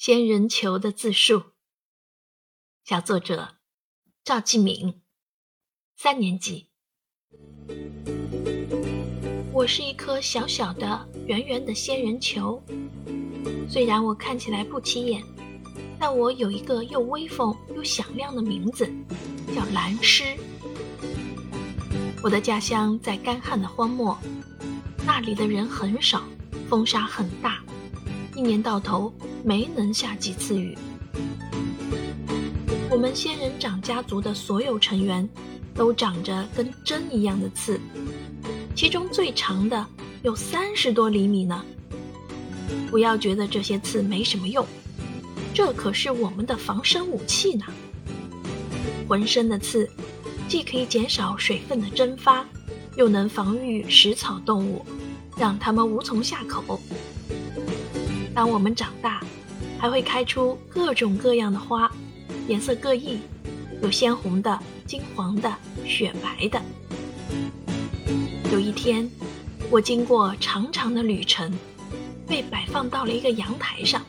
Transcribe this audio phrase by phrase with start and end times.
[0.00, 1.42] 仙人球的自述，
[2.82, 3.56] 小作者
[4.24, 5.02] 赵继敏，
[5.94, 6.70] 三年级。
[9.52, 12.62] 我是一颗小小的、圆圆的仙人球，
[13.68, 15.22] 虽然我看起来不起眼，
[15.98, 18.90] 但我有一个又威风又响亮的名字，
[19.54, 20.34] 叫蓝狮。
[22.22, 24.16] 我的家乡在干旱的荒漠，
[25.04, 26.22] 那里的人很少，
[26.70, 27.62] 风沙很大，
[28.34, 29.12] 一年到头。
[29.44, 30.76] 没能下几次雨。
[32.90, 35.28] 我们仙人掌家族的所有成员
[35.74, 37.80] 都长着跟针一样的刺，
[38.74, 39.86] 其中最长的
[40.22, 41.64] 有三十多厘米呢。
[42.90, 44.66] 不要觉得这些刺没什么用，
[45.54, 47.64] 这可是我们的防身武器呢。
[49.08, 49.88] 浑身的刺
[50.48, 52.44] 既可以减少水分的蒸发，
[52.96, 54.84] 又能防御食草动物，
[55.36, 56.80] 让它们无从下口。
[58.34, 59.20] 当我们长大，
[59.80, 61.90] 还会开出各种各样的花，
[62.46, 63.18] 颜色各异，
[63.82, 65.50] 有鲜红的、金黄的、
[65.86, 66.60] 雪白的。
[68.52, 69.10] 有一天，
[69.70, 71.50] 我经过长长的旅程，
[72.26, 74.02] 被摆放到了一个阳台上。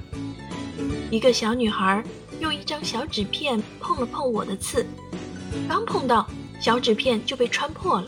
[1.09, 2.03] 一个小女孩
[2.41, 4.85] 用一张小纸片碰了碰我的刺，
[5.69, 6.27] 刚碰到，
[6.59, 8.07] 小纸片就被穿破了。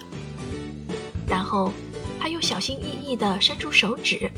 [1.25, 1.71] 然后，
[2.19, 4.29] 她又小心翼翼地伸出手指，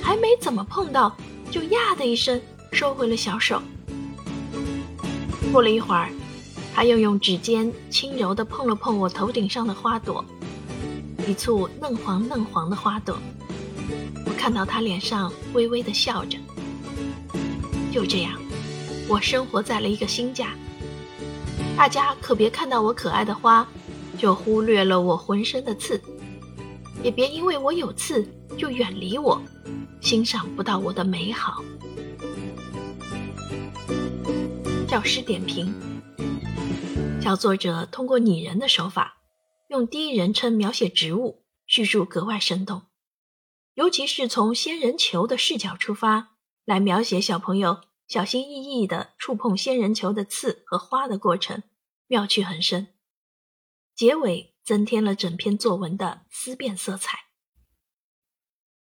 [0.00, 1.16] 还没怎么碰到。
[1.54, 2.40] 就呀的一声
[2.72, 3.62] 收回了小手。
[5.52, 6.10] 过了一会儿，
[6.74, 10.24] 他又用指尖轻柔地碰了碰我头顶上的花朵，
[11.28, 13.16] 一簇嫩黄嫩黄的花朵。
[14.26, 16.36] 我看到他脸上微微的笑着。
[17.92, 18.32] 就这样，
[19.06, 20.48] 我生活在了一个新家。
[21.76, 23.64] 大家可别看到我可爱的花，
[24.18, 26.02] 就忽略了我浑身的刺，
[27.00, 29.40] 也别因为我有刺就远离我。
[30.04, 31.64] 欣赏不到我的美好。
[34.86, 35.74] 教师点评：
[37.22, 39.16] 小作者通过拟人的手法，
[39.70, 42.82] 用第一人称描写植物，叙述格外生动。
[43.72, 46.36] 尤其是从仙人球的视角出发，
[46.66, 51.62] 来描写小朋友小心翼翼地触碰仙人球的刺和花的过程，
[52.08, 52.88] 妙趣横生。
[53.96, 57.20] 结尾增添了整篇作文的思辨色彩。